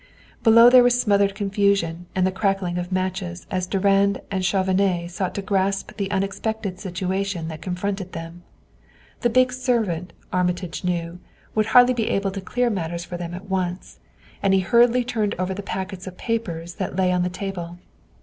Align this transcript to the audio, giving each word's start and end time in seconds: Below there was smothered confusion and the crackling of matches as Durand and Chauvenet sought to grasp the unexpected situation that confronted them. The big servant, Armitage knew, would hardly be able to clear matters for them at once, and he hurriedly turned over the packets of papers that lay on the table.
Below 0.41 0.71
there 0.71 0.81
was 0.81 0.99
smothered 0.99 1.35
confusion 1.35 2.07
and 2.15 2.25
the 2.25 2.31
crackling 2.31 2.79
of 2.79 2.91
matches 2.91 3.45
as 3.51 3.67
Durand 3.67 4.19
and 4.31 4.43
Chauvenet 4.43 5.11
sought 5.11 5.35
to 5.35 5.43
grasp 5.43 5.91
the 5.97 6.09
unexpected 6.09 6.79
situation 6.79 7.49
that 7.49 7.61
confronted 7.61 8.13
them. 8.13 8.41
The 9.19 9.29
big 9.29 9.53
servant, 9.53 10.13
Armitage 10.33 10.83
knew, 10.83 11.19
would 11.53 11.67
hardly 11.67 11.93
be 11.93 12.09
able 12.09 12.31
to 12.31 12.41
clear 12.41 12.71
matters 12.71 13.05
for 13.05 13.15
them 13.15 13.35
at 13.35 13.47
once, 13.47 13.99
and 14.41 14.55
he 14.55 14.61
hurriedly 14.61 15.03
turned 15.03 15.35
over 15.37 15.53
the 15.53 15.61
packets 15.61 16.07
of 16.07 16.17
papers 16.17 16.73
that 16.81 16.95
lay 16.95 17.11
on 17.11 17.21
the 17.21 17.29
table. 17.29 17.77